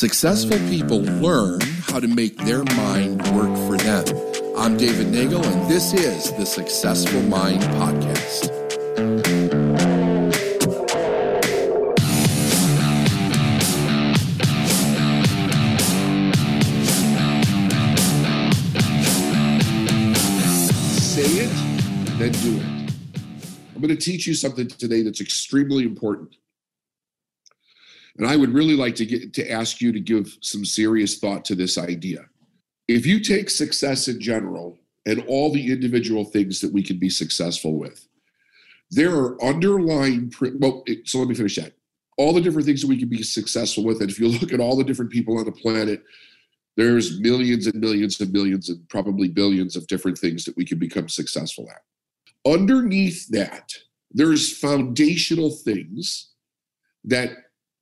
Successful 0.00 0.56
people 0.70 1.02
learn 1.02 1.60
how 1.60 2.00
to 2.00 2.08
make 2.08 2.34
their 2.38 2.64
mind 2.74 3.20
work 3.32 3.54
for 3.68 3.76
them. 3.76 4.06
I'm 4.56 4.78
David 4.78 5.08
Nagel, 5.08 5.44
and 5.44 5.70
this 5.70 5.92
is 5.92 6.32
the 6.38 6.46
Successful 6.46 7.20
Mind 7.20 7.60
Podcast. 7.60 8.46
Say 20.98 21.28
it, 21.44 22.18
then 22.18 22.32
do 22.32 22.56
it. 22.56 22.92
I'm 23.74 23.82
going 23.82 23.94
to 23.94 23.96
teach 23.96 24.26
you 24.26 24.32
something 24.32 24.66
today 24.66 25.02
that's 25.02 25.20
extremely 25.20 25.84
important. 25.84 26.36
And 28.20 28.28
I 28.28 28.36
would 28.36 28.52
really 28.52 28.76
like 28.76 28.94
to 28.96 29.06
get 29.06 29.32
to 29.32 29.50
ask 29.50 29.80
you 29.80 29.92
to 29.92 29.98
give 29.98 30.36
some 30.42 30.62
serious 30.62 31.18
thought 31.18 31.42
to 31.46 31.54
this 31.54 31.78
idea. 31.78 32.26
If 32.86 33.06
you 33.06 33.18
take 33.18 33.48
success 33.48 34.08
in 34.08 34.20
general 34.20 34.78
and 35.06 35.24
all 35.26 35.50
the 35.50 35.72
individual 35.72 36.26
things 36.26 36.60
that 36.60 36.70
we 36.70 36.82
can 36.82 36.98
be 36.98 37.08
successful 37.08 37.78
with, 37.78 38.06
there 38.90 39.16
are 39.16 39.42
underlying, 39.42 40.30
well, 40.58 40.84
so 41.04 41.20
let 41.20 41.28
me 41.28 41.34
finish 41.34 41.56
that. 41.56 41.72
All 42.18 42.34
the 42.34 42.42
different 42.42 42.66
things 42.66 42.82
that 42.82 42.88
we 42.88 42.98
can 42.98 43.08
be 43.08 43.22
successful 43.22 43.84
with. 43.84 44.02
And 44.02 44.10
if 44.10 44.20
you 44.20 44.28
look 44.40 44.52
at 44.52 44.60
all 44.60 44.76
the 44.76 44.84
different 44.84 45.10
people 45.10 45.38
on 45.38 45.46
the 45.46 45.52
planet, 45.52 46.02
there's 46.76 47.20
millions 47.20 47.68
and 47.68 47.80
millions 47.80 48.20
and 48.20 48.30
millions 48.34 48.68
and 48.68 48.86
probably 48.90 49.28
billions 49.28 49.76
of 49.76 49.86
different 49.86 50.18
things 50.18 50.44
that 50.44 50.58
we 50.58 50.66
can 50.66 50.78
become 50.78 51.08
successful 51.08 51.70
at. 51.70 51.80
Underneath 52.46 53.28
that, 53.28 53.72
there's 54.10 54.58
foundational 54.58 55.50
things 55.50 56.32
that 57.04 57.30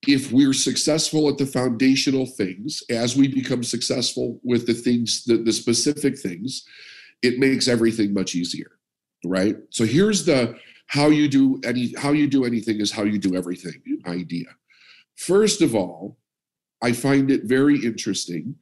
if 0.08 0.32
we're 0.32 0.54
successful 0.54 1.28
at 1.28 1.38
the 1.38 1.46
foundational 1.46 2.26
things 2.26 2.82
as 2.90 3.14
we 3.14 3.28
become 3.28 3.62
successful 3.62 4.40
with 4.42 4.66
the 4.66 4.74
things 4.74 5.24
the, 5.24 5.36
the 5.36 5.52
specific 5.52 6.18
things 6.18 6.64
it 7.22 7.38
makes 7.38 7.68
everything 7.68 8.12
much 8.12 8.34
easier 8.34 8.78
right? 9.24 9.56
So 9.70 9.84
here's 9.84 10.24
the 10.24 10.56
how 10.86 11.08
you 11.08 11.28
do 11.28 11.60
any 11.64 11.94
how 11.98 12.12
you 12.12 12.26
do 12.26 12.44
anything 12.44 12.80
is 12.80 12.90
how 12.90 13.04
you 13.04 13.18
do 13.18 13.36
everything 13.36 13.82
idea. 14.06 14.46
First 15.16 15.62
of 15.62 15.74
all 15.74 16.18
i 16.80 16.92
find 16.92 17.28
it 17.30 17.42
very 17.44 17.76
interesting 17.84 18.54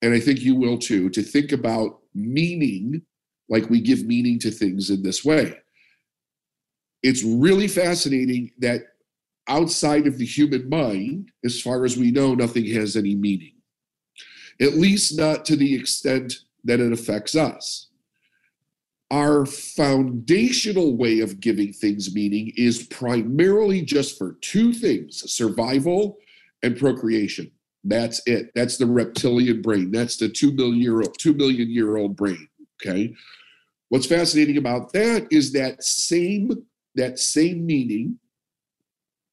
and 0.00 0.14
i 0.14 0.20
think 0.20 0.40
you 0.40 0.54
will 0.54 0.78
too 0.78 1.10
to 1.10 1.22
think 1.22 1.50
about 1.50 1.98
meaning 2.14 3.02
like 3.48 3.68
we 3.68 3.80
give 3.80 4.04
meaning 4.04 4.38
to 4.38 4.50
things 4.50 4.90
in 4.90 5.02
this 5.02 5.24
way. 5.24 5.58
It's 7.02 7.24
really 7.24 7.68
fascinating 7.68 8.52
that 8.58 8.82
outside 9.48 10.06
of 10.06 10.18
the 10.18 10.26
human 10.26 10.68
mind, 10.68 11.30
as 11.44 11.60
far 11.60 11.84
as 11.84 11.96
we 11.96 12.10
know, 12.10 12.34
nothing 12.34 12.66
has 12.74 12.96
any 12.96 13.14
meaning, 13.14 13.54
at 14.60 14.74
least 14.74 15.16
not 15.16 15.44
to 15.46 15.56
the 15.56 15.74
extent 15.74 16.34
that 16.64 16.80
it 16.80 16.92
affects 16.92 17.34
us. 17.34 17.88
Our 19.10 19.46
foundational 19.46 20.96
way 20.96 21.20
of 21.20 21.40
giving 21.40 21.72
things 21.72 22.14
meaning 22.14 22.52
is 22.56 22.86
primarily 22.86 23.80
just 23.80 24.18
for 24.18 24.36
two 24.42 24.72
things 24.72 25.30
survival 25.32 26.18
and 26.62 26.78
procreation. 26.78 27.50
That's 27.84 28.20
it. 28.26 28.50
That's 28.54 28.76
the 28.76 28.86
reptilian 28.86 29.62
brain. 29.62 29.90
That's 29.90 30.18
the 30.18 30.28
two 30.28 30.52
million 30.52 30.80
year 30.80 30.96
old, 31.00 31.18
two 31.18 31.32
million 31.32 31.70
year 31.70 31.96
old 31.96 32.16
brain. 32.16 32.48
Okay. 32.82 33.14
What's 33.88 34.06
fascinating 34.06 34.58
about 34.58 34.92
that 34.92 35.26
is 35.30 35.52
that 35.52 35.82
same 35.82 36.66
that 36.96 37.18
same 37.18 37.64
meaning 37.64 38.18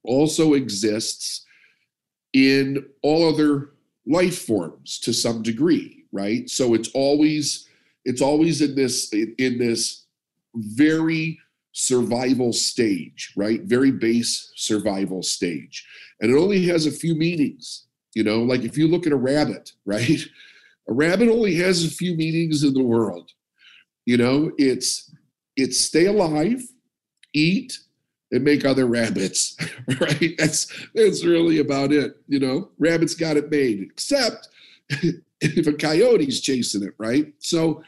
also 0.08 0.54
exists 0.54 1.46
in 2.34 2.86
all 3.02 3.28
other 3.28 3.72
life 4.06 4.40
forms 4.40 5.00
to 5.00 5.14
some 5.14 5.42
degree 5.42 6.06
right? 6.16 6.50
So 6.50 6.74
it's 6.74 6.90
always 6.94 7.68
it's 8.06 8.22
always 8.22 8.62
in 8.62 8.74
this 8.76 9.12
in 9.14 9.60
this 9.60 10.06
very 10.56 11.38
survival 11.74 12.54
stage 12.54 13.34
right? 13.36 13.62
Very 13.64 13.92
base 13.92 14.52
survival 14.56 15.22
stage. 15.22 15.86
And 16.22 16.32
it 16.32 16.38
only 16.38 16.66
has 16.68 16.88
a 16.88 16.92
few 16.92 17.14
meanings 17.14 17.86
you 18.16 18.24
know? 18.24 18.44
Like 18.44 18.64
if 18.64 18.78
you 18.78 18.88
look 18.88 19.06
at 19.06 19.14
a 19.14 19.18
rabbit 19.18 19.74
right? 19.86 20.22
A 20.88 20.94
rabbit 20.94 21.28
only 21.28 21.56
has 21.56 21.84
a 21.84 21.90
few 21.90 22.16
meanings 22.16 22.64
in 22.64 22.74
the 22.74 22.84
world 22.84 23.30
you 24.06 24.18
know? 24.18 24.52
It's 24.58 25.14
it's 25.58 25.80
stay 25.80 26.06
alive 26.06 26.64
eat 27.34 27.78
and 28.32 28.44
make 28.44 28.66
other 28.66 28.86
rabbits, 28.86 29.56
right? 30.00 30.36
That's 30.38 30.72
that's 30.94 31.24
really 31.24 31.60
about 31.60 31.92
it. 31.92 32.18
You 32.28 32.40
know, 32.40 32.70
rabbits 32.80 33.16
got 33.16 33.38
it 33.38 33.52
made, 33.52 33.82
except 33.82 34.50
if 35.42 35.68
a 35.68 35.74
coyote's 35.74 36.40
chasing 36.40 36.84
it, 36.84 36.94
right? 36.98 37.34
So, 37.40 37.84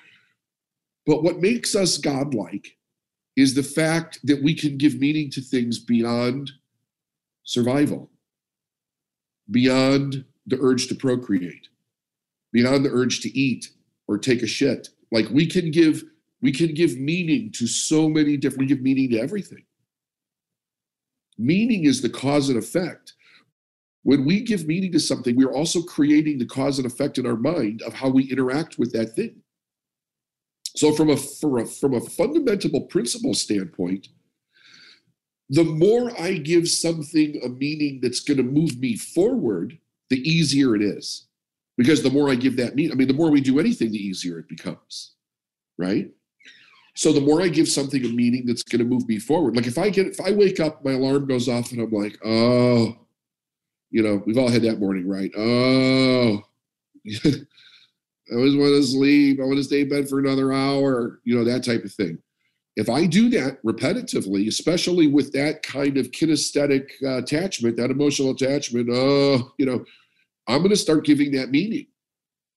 but 1.05 1.23
what 1.23 1.39
makes 1.39 1.75
us 1.75 1.97
godlike 1.97 2.77
is 3.35 3.53
the 3.53 3.63
fact 3.63 4.19
that 4.23 4.41
we 4.41 4.53
can 4.53 4.77
give 4.77 4.99
meaning 4.99 5.29
to 5.31 5.41
things 5.41 5.79
beyond 5.79 6.51
survival, 7.43 8.09
beyond 9.51 10.25
the 10.47 10.57
urge 10.59 10.87
to 10.87 10.95
procreate, 10.95 11.69
beyond 12.51 12.83
the 12.83 12.89
urge 12.89 13.21
to 13.21 13.37
eat 13.37 13.69
or 14.07 14.17
take 14.17 14.41
a 14.41 14.47
shit. 14.47 14.89
Like 15.11 15.29
we 15.29 15.45
can 15.45 15.71
give 15.71 16.03
we 16.41 16.51
can 16.51 16.73
give 16.73 16.97
meaning 16.97 17.51
to 17.53 17.65
so 17.65 18.07
many 18.07 18.37
different 18.37 18.61
we 18.61 18.65
give 18.67 18.81
meaning 18.81 19.09
to 19.11 19.19
everything 19.19 19.63
Meaning 21.37 21.85
is 21.85 22.01
the 22.01 22.09
cause 22.09 22.49
and 22.49 22.57
effect. 22.57 23.13
When 24.03 24.25
we 24.25 24.41
give 24.41 24.65
meaning 24.65 24.91
to 24.93 24.99
something, 24.99 25.35
we're 25.35 25.53
also 25.53 25.81
creating 25.81 26.39
the 26.39 26.45
cause 26.45 26.79
and 26.79 26.85
effect 26.85 27.17
in 27.17 27.25
our 27.25 27.35
mind 27.35 27.81
of 27.81 27.93
how 27.93 28.09
we 28.09 28.23
interact 28.31 28.79
with 28.79 28.93
that 28.93 29.15
thing. 29.15 29.41
So, 30.75 30.93
from 30.93 31.09
a, 31.09 31.13
a 31.13 31.65
from 31.65 31.93
a 31.93 32.01
fundamental 32.01 32.81
principle 32.81 33.33
standpoint, 33.33 34.07
the 35.49 35.63
more 35.63 36.11
I 36.19 36.37
give 36.37 36.67
something 36.67 37.41
a 37.43 37.49
meaning 37.49 37.99
that's 38.01 38.19
going 38.19 38.37
to 38.37 38.43
move 38.43 38.79
me 38.79 38.95
forward, 38.95 39.77
the 40.09 40.17
easier 40.17 40.75
it 40.75 40.81
is. 40.81 41.27
Because 41.77 42.01
the 42.01 42.09
more 42.09 42.29
I 42.29 42.35
give 42.35 42.57
that 42.57 42.75
meaning, 42.75 42.91
I 42.91 42.95
mean, 42.95 43.07
the 43.07 43.13
more 43.13 43.29
we 43.29 43.41
do 43.41 43.59
anything, 43.59 43.91
the 43.91 44.03
easier 44.03 44.39
it 44.39 44.49
becomes, 44.49 45.13
right? 45.77 46.09
So 46.97 47.13
the 47.13 47.21
more 47.21 47.43
I 47.43 47.47
give 47.47 47.67
something 47.67 48.03
a 48.03 48.09
meaning 48.09 48.47
that's 48.47 48.63
going 48.63 48.79
to 48.79 48.85
move 48.85 49.07
me 49.07 49.19
forward. 49.19 49.55
Like 49.55 49.67
if 49.67 49.77
I 49.77 49.91
get, 49.91 50.07
if 50.07 50.19
I 50.19 50.31
wake 50.31 50.59
up, 50.59 50.83
my 50.83 50.93
alarm 50.93 51.27
goes 51.27 51.47
off 51.47 51.71
and 51.71 51.79
I'm 51.79 51.91
like, 51.91 52.17
oh, 52.25 52.97
you 53.91 54.01
know, 54.01 54.23
we've 54.25 54.39
all 54.39 54.49
had 54.49 54.63
that 54.63 54.79
morning, 54.79 55.07
right? 55.07 55.29
Oh, 55.37 56.41
I 57.23 58.33
always 58.33 58.55
want 58.55 58.71
to 58.71 58.83
sleep. 58.83 59.39
I 59.39 59.43
want 59.43 59.57
to 59.57 59.63
stay 59.63 59.81
in 59.81 59.89
bed 59.89 60.09
for 60.09 60.17
another 60.17 60.51
hour, 60.51 61.19
you 61.23 61.37
know, 61.37 61.43
that 61.43 61.63
type 61.63 61.83
of 61.83 61.93
thing. 61.93 62.17
If 62.75 62.89
I 62.89 63.05
do 63.05 63.29
that 63.29 63.61
repetitively, 63.63 64.47
especially 64.47 65.05
with 65.05 65.31
that 65.33 65.61
kind 65.61 65.99
of 65.99 66.09
kinesthetic 66.09 66.89
uh, 67.03 67.19
attachment, 67.19 67.77
that 67.77 67.91
emotional 67.91 68.31
attachment, 68.31 68.89
oh, 68.91 69.51
you 69.59 69.67
know, 69.67 69.85
I'm 70.47 70.59
going 70.59 70.71
to 70.71 70.75
start 70.75 71.05
giving 71.05 71.31
that 71.33 71.51
meaning. 71.51 71.85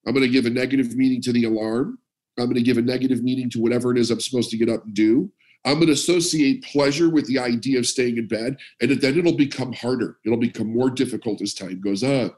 I'm 0.07 0.15
going 0.15 0.25
to 0.25 0.33
give 0.33 0.47
a 0.47 0.51
negative 0.51 0.97
meaning 0.97 1.21
to 1.23 1.33
the 1.33 1.45
alarm. 1.45 1.99
I'm 2.39 2.47
going 2.47 2.57
to 2.57 2.63
give 2.63 2.79
a 2.79 2.83
negative 2.83 3.23
meaning 3.23 3.51
to 3.51 3.61
whatever 3.61 3.93
it 3.93 3.99
is 3.99 4.11
I'm 4.11 4.21
supposed 4.21 4.51
to 4.51 4.57
get 4.57 4.69
up 4.69 4.85
and 4.85 4.95
do. 4.95 5.31
I'm 5.65 5.75
going 5.75 5.89
to 5.89 5.93
associate 5.93 6.65
pleasure 6.65 7.11
with 7.11 7.27
the 7.27 7.39
idea 7.39 7.79
of 7.79 7.87
staying 7.87 8.17
in 8.17 8.29
bed, 8.29 8.57
and 8.81 8.91
then 8.91 9.19
it'll 9.19 9.37
become 9.37 9.73
harder. 9.73 10.19
It'll 10.25 10.39
become 10.39 10.73
more 10.73 10.91
difficult 10.91 11.43
as 11.43 11.53
time 11.53 11.81
goes 11.81 12.03
on. 12.03 12.33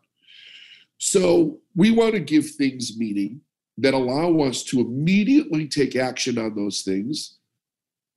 So 0.99 1.61
we 1.77 1.91
want 1.91 2.15
to 2.15 2.21
give 2.21 2.51
things 2.51 2.97
meaning 2.97 3.41
that 3.79 3.95
allow 3.95 4.41
us 4.41 4.63
to 4.65 4.81
immediately 4.81 5.69
take 5.69 5.97
action 5.97 6.39
on 6.39 6.55
those 6.55 6.83
things 6.83 7.39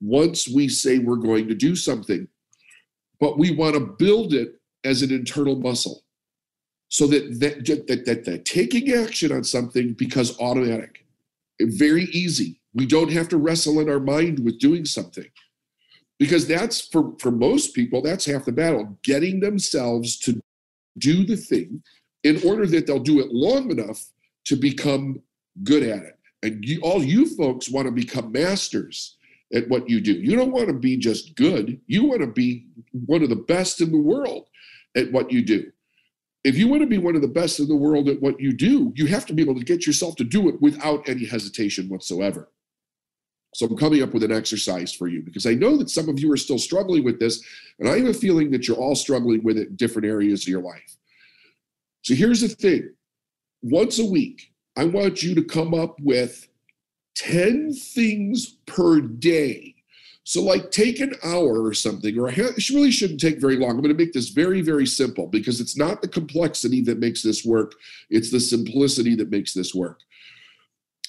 once 0.02 0.48
we 0.48 0.68
say 0.68 1.00
we're 1.00 1.16
going 1.16 1.48
to 1.48 1.56
do 1.56 1.76
something. 1.76 2.28
But 3.20 3.38
we 3.38 3.52
want 3.52 3.76
to 3.76 3.80
build 3.80 4.34
it 4.34 4.60
as 4.84 5.02
an 5.02 5.12
internal 5.12 5.56
muscle 5.56 6.04
so 6.90 7.08
that 7.08 7.40
that, 7.40 7.66
that, 7.88 8.06
that, 8.06 8.26
that 8.26 8.46
taking 8.46 8.92
action 8.92 9.32
on 9.32 9.44
something 9.44 9.94
becomes 9.94 10.38
automatic 10.40 11.05
very 11.62 12.04
easy. 12.06 12.62
We 12.74 12.86
don't 12.86 13.12
have 13.12 13.30
to 13.30 13.38
wrestle 13.38 13.80
in 13.80 13.90
our 13.90 14.00
mind 14.00 14.40
with 14.40 14.60
doing 14.60 14.86
something 14.86 15.28
because 16.20 16.48
that's 16.48 16.82
for, 16.82 17.14
for 17.20 17.32
most 17.32 17.74
people, 17.74 18.02
that's 18.02 18.26
half 18.26 18.46
the 18.46 18.52
battle 18.52 18.98
getting 19.04 19.40
themselves 19.40 20.18
to 20.20 20.42
do 20.98 21.26
the 21.26 21.38
thing 21.38 21.84
in 22.24 22.42
order 22.46 22.66
that 22.66 22.88
they'll 22.88 23.00
do 23.00 23.20
it 23.20 23.32
long 23.32 23.72
enough 23.72 24.06
to 24.46 24.56
become 24.56 25.22
good 25.64 25.84
at 25.84 26.04
it. 26.04 26.20
And 26.44 26.64
you, 26.64 26.80
all 26.82 27.04
you 27.04 27.26
folks 27.36 27.70
want 27.70 27.88
to 27.88 27.92
become 27.92 28.32
masters 28.32 29.18
at 29.54 29.68
what 29.70 29.90
you 29.90 30.02
do. 30.02 30.14
You 30.14 30.36
don't 30.36 30.52
want 30.52 30.68
to 30.68 30.74
be 30.74 30.98
just 30.98 31.36
good, 31.36 31.80
you 31.88 32.06
want 32.06 32.22
to 32.22 32.28
be 32.28 32.68
one 33.06 33.24
of 33.24 33.30
the 33.30 33.36
best 33.36 33.82
in 33.82 33.92
the 33.92 33.98
world 33.98 34.50
at 34.96 35.12
what 35.12 35.32
you 35.32 35.44
do 35.44 35.72
if 36.46 36.56
you 36.60 36.68
want 36.68 36.84
to 36.84 36.88
be 36.88 37.00
one 37.00 37.16
of 37.16 37.24
the 37.24 37.28
best 37.28 37.60
in 37.60 37.68
the 37.68 37.76
world 37.76 38.08
at 38.08 38.22
what 38.22 38.40
you 38.40 38.54
do, 38.54 38.94
you 38.96 39.08
have 39.08 39.26
to 39.26 39.34
be 39.34 39.42
able 39.42 39.56
to 39.56 39.66
get 39.66 39.88
yourself 39.88 40.16
to 40.18 40.24
do 40.24 40.48
it 40.48 40.62
without 40.62 41.10
any 41.10 41.26
hesitation 41.26 41.90
whatsoever. 41.90 42.52
So 43.56 43.66
I'm 43.66 43.76
coming 43.76 44.04
up 44.04 44.14
with 44.14 44.24
an 44.24 44.32
exercise 44.32 44.94
for 44.94 45.08
you 45.08 45.24
because 45.24 45.48
I 45.48 45.56
know 45.56 45.76
that 45.78 45.90
some 45.90 46.08
of 46.08 46.20
you 46.20 46.32
are 46.32 46.38
still 46.38 46.60
struggling 46.60 47.04
with 47.04 47.20
this, 47.20 47.44
and 47.80 47.90
I 47.90 47.98
have 47.98 48.08
a 48.08 48.14
feeling 48.14 48.52
that 48.52 48.68
you're 48.68 48.78
all 48.78 48.96
struggling 48.96 49.44
with 49.44 49.58
it 49.58 49.70
in 49.70 49.76
different 49.76 50.08
areas 50.08 50.44
of 50.44 50.50
your 50.50 50.62
life. 50.62 50.98
So 52.04 52.14
here's 52.14 52.42
the 52.42 52.50
thing 52.50 52.94
once 53.64 53.98
a 53.98 54.06
week, 54.06 54.54
I 54.78 54.86
want 54.86 55.24
you 55.24 55.34
to 55.34 55.44
come 55.44 55.74
up 55.74 56.00
with 56.00 56.48
10 57.16 57.74
things 57.74 58.58
per 58.68 59.02
day. 59.02 59.75
So, 60.28 60.42
like, 60.42 60.72
take 60.72 61.00
an 61.00 61.14
hour 61.24 61.64
or 61.64 61.74
something, 61.76 62.18
or 62.20 62.28
it 62.28 62.70
really 62.72 62.90
shouldn't 62.90 63.20
take 63.20 63.40
very 63.40 63.58
long. 63.58 63.72
I'm 63.72 63.82
going 63.82 63.96
to 63.96 64.04
make 64.04 64.12
this 64.12 64.30
very, 64.30 64.62
very 64.62 64.88
simple 64.88 65.28
because 65.28 65.62
it's 65.62 65.78
not 65.78 66.02
the 66.02 66.08
complexity 66.08 66.82
that 66.82 66.98
makes 66.98 67.22
this 67.22 67.46
work, 67.46 67.74
it's 68.10 68.32
the 68.32 68.40
simplicity 68.40 69.14
that 69.16 69.30
makes 69.30 69.54
this 69.54 69.76
work. 69.76 70.00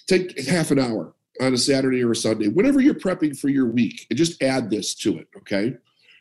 Take 0.07 0.39
half 0.47 0.71
an 0.71 0.79
hour 0.79 1.15
on 1.41 1.55
a 1.55 1.59
Saturday 1.59 2.05
or 2.05 2.13
a 2.13 2.17
Sunday, 2.17 2.49
whenever 2.49 2.79
you're 2.81 2.95
prepping 2.95 3.39
for 3.39 3.49
your 3.49 3.67
week, 3.67 4.07
and 4.11 4.19
just 4.19 4.43
add 4.43 4.69
this 4.69 4.95
to 4.97 5.19
it, 5.19 5.29
okay? 5.35 5.75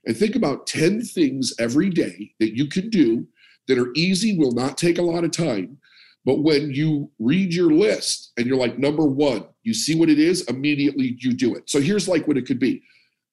And 0.05 0.15
think 0.15 0.37
about 0.37 0.65
10 0.65 1.01
things 1.01 1.53
every 1.59 1.89
day 1.89 2.31
that 2.39 2.55
you 2.55 2.67
can 2.67 2.89
do 2.89 3.27
that 3.67 3.77
are 3.77 3.91
easy, 3.95 4.37
will 4.37 4.53
not 4.53 4.77
take 4.77 4.99
a 4.99 5.03
lot 5.03 5.25
of 5.25 5.31
time. 5.31 5.77
But 6.23 6.43
when 6.43 6.71
you 6.71 7.11
read 7.19 7.53
your 7.53 7.71
list 7.71 8.31
and 8.37 8.45
you're 8.45 8.57
like, 8.57 8.79
number 8.79 9.05
one, 9.05 9.45
you 9.65 9.73
see 9.73 9.95
what 9.95 10.09
it 10.09 10.19
is, 10.19 10.43
immediately 10.43 11.17
you 11.19 11.33
do 11.33 11.55
it. 11.55 11.69
So 11.69 11.81
here's 11.81 12.07
like 12.07 12.27
what 12.27 12.37
it 12.37 12.45
could 12.45 12.59
be 12.59 12.83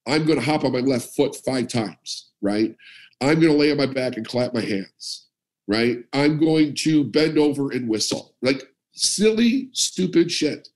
I'm 0.07 0.25
going 0.25 0.39
to 0.39 0.45
hop 0.45 0.65
on 0.65 0.73
my 0.73 0.81
left 0.81 1.15
foot 1.15 1.37
five 1.37 1.69
times, 1.69 2.31
right? 2.41 2.75
I'm 3.21 3.39
going 3.39 3.53
to 3.53 3.59
lay 3.59 3.71
on 3.71 3.77
my 3.77 3.87
back 3.87 4.17
and 4.17 4.27
clap 4.27 4.53
my 4.53 4.61
hands, 4.61 5.29
right? 5.69 5.99
I'm 6.13 6.41
going 6.41 6.75
to 6.81 7.05
bend 7.05 7.39
over 7.39 7.71
and 7.71 7.89
whistle. 7.89 8.35
Like 8.43 8.65
silly, 8.93 9.69
stupid 9.73 10.33
shit. 10.33 10.69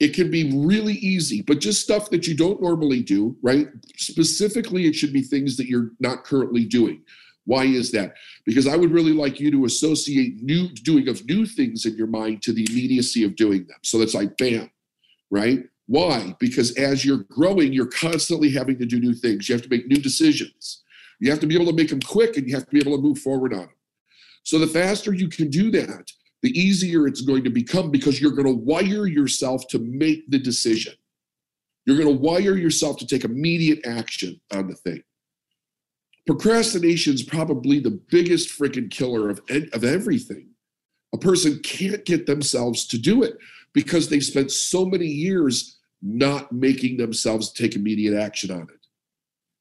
It 0.00 0.14
can 0.14 0.30
be 0.30 0.52
really 0.54 0.94
easy, 0.94 1.42
but 1.42 1.60
just 1.60 1.80
stuff 1.80 2.10
that 2.10 2.26
you 2.26 2.36
don't 2.36 2.60
normally 2.60 3.02
do, 3.02 3.36
right? 3.40 3.68
Specifically, 3.96 4.86
it 4.86 4.94
should 4.94 5.12
be 5.12 5.22
things 5.22 5.56
that 5.56 5.68
you're 5.68 5.92
not 6.00 6.24
currently 6.24 6.64
doing. 6.64 7.02
Why 7.46 7.64
is 7.64 7.92
that? 7.92 8.14
Because 8.44 8.66
I 8.66 8.76
would 8.76 8.90
really 8.90 9.12
like 9.12 9.40
you 9.40 9.50
to 9.52 9.64
associate 9.64 10.42
new 10.42 10.68
doing 10.68 11.08
of 11.08 11.24
new 11.26 11.46
things 11.46 11.86
in 11.86 11.96
your 11.96 12.08
mind 12.08 12.42
to 12.42 12.52
the 12.52 12.66
immediacy 12.68 13.22
of 13.24 13.36
doing 13.36 13.66
them. 13.68 13.78
So 13.82 13.98
that's 13.98 14.14
like 14.14 14.36
bam, 14.36 14.68
right? 15.30 15.64
Why? 15.86 16.34
Because 16.40 16.74
as 16.76 17.04
you're 17.04 17.24
growing, 17.30 17.72
you're 17.72 17.86
constantly 17.86 18.50
having 18.50 18.78
to 18.78 18.86
do 18.86 18.98
new 18.98 19.14
things. 19.14 19.48
You 19.48 19.54
have 19.54 19.62
to 19.62 19.68
make 19.68 19.86
new 19.86 20.00
decisions. 20.00 20.82
You 21.20 21.30
have 21.30 21.40
to 21.40 21.46
be 21.46 21.54
able 21.54 21.66
to 21.66 21.72
make 21.72 21.90
them 21.90 22.00
quick 22.00 22.36
and 22.36 22.46
you 22.48 22.54
have 22.54 22.66
to 22.66 22.70
be 22.70 22.80
able 22.80 22.96
to 22.96 23.02
move 23.02 23.18
forward 23.18 23.52
on 23.52 23.60
them. 23.60 23.70
So 24.42 24.58
the 24.58 24.66
faster 24.66 25.12
you 25.12 25.28
can 25.28 25.48
do 25.48 25.70
that, 25.72 26.10
the 26.42 26.50
easier 26.50 27.06
it's 27.06 27.22
going 27.22 27.44
to 27.44 27.50
become 27.50 27.90
because 27.90 28.20
you're 28.20 28.32
going 28.32 28.46
to 28.46 28.64
wire 28.64 29.06
yourself 29.06 29.66
to 29.68 29.78
make 29.78 30.30
the 30.30 30.38
decision. 30.38 30.94
You're 31.84 31.96
going 31.96 32.14
to 32.14 32.22
wire 32.22 32.56
yourself 32.56 32.98
to 32.98 33.06
take 33.06 33.24
immediate 33.24 33.86
action 33.86 34.40
on 34.52 34.68
the 34.68 34.74
thing. 34.74 35.02
Procrastination 36.26 37.14
is 37.14 37.22
probably 37.22 37.78
the 37.78 38.00
biggest 38.10 38.48
freaking 38.48 38.90
killer 38.90 39.30
of, 39.30 39.40
of 39.72 39.84
everything. 39.84 40.48
A 41.14 41.18
person 41.18 41.60
can't 41.62 42.04
get 42.04 42.26
themselves 42.26 42.86
to 42.88 42.98
do 42.98 43.22
it 43.22 43.38
because 43.76 44.08
they've 44.08 44.24
spent 44.24 44.50
so 44.50 44.86
many 44.86 45.06
years 45.06 45.76
not 46.00 46.50
making 46.50 46.96
themselves 46.96 47.52
take 47.52 47.76
immediate 47.76 48.18
action 48.18 48.50
on 48.50 48.62
it. 48.62 48.86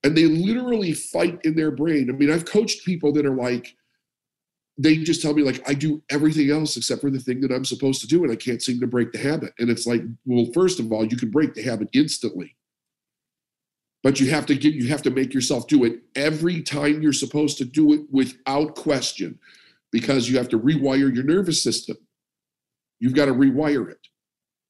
And 0.05 0.15
they 0.15 0.23
literally 0.23 0.93
fight 0.93 1.37
in 1.43 1.53
their 1.53 1.69
brain. 1.69 2.09
I 2.09 2.13
mean, 2.13 2.31
I've 2.31 2.45
coached 2.45 2.85
people 2.85 3.11
that 3.11 3.25
are 3.25 3.35
like, 3.35 3.75
they 4.77 4.95
just 4.99 5.21
tell 5.21 5.33
me, 5.33 5.43
like, 5.43 5.69
I 5.69 5.73
do 5.73 6.01
everything 6.09 6.49
else 6.49 6.77
except 6.77 7.01
for 7.01 7.11
the 7.11 7.19
thing 7.19 7.41
that 7.41 7.51
I'm 7.51 7.65
supposed 7.65 7.99
to 8.01 8.07
do, 8.07 8.23
and 8.23 8.31
I 8.31 8.37
can't 8.37 8.61
seem 8.61 8.79
to 8.79 8.87
break 8.87 9.11
the 9.11 9.17
habit. 9.17 9.53
And 9.59 9.69
it's 9.69 9.85
like, 9.85 10.01
well, 10.25 10.47
first 10.53 10.79
of 10.79 10.93
all, 10.93 11.05
you 11.05 11.17
can 11.17 11.29
break 11.29 11.53
the 11.53 11.63
habit 11.63 11.89
instantly 11.91 12.55
but 14.03 14.19
you 14.19 14.29
have 14.29 14.45
to 14.45 14.53
get 14.53 14.75
you 14.75 14.87
have 14.87 15.01
to 15.01 15.09
make 15.09 15.33
yourself 15.33 15.65
do 15.67 15.83
it 15.83 15.99
every 16.15 16.61
time 16.61 17.01
you're 17.01 17.11
supposed 17.11 17.57
to 17.57 17.65
do 17.65 17.91
it 17.91 18.01
without 18.11 18.75
question 18.75 19.39
because 19.91 20.29
you 20.29 20.37
have 20.37 20.47
to 20.47 20.59
rewire 20.59 21.11
your 21.11 21.23
nervous 21.23 21.63
system 21.63 21.97
you've 22.99 23.15
got 23.15 23.25
to 23.25 23.33
rewire 23.33 23.89
it. 23.89 23.99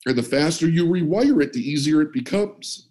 And 0.06 0.18
the 0.18 0.24
faster 0.24 0.70
you 0.70 0.86
rewire 0.86 1.42
it 1.42 1.54
the 1.54 1.60
easier 1.60 2.02
it 2.02 2.14
becomes. 2.14 2.90